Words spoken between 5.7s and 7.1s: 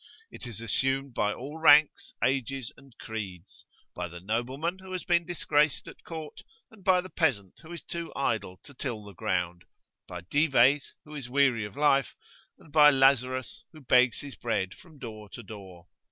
at court, and by the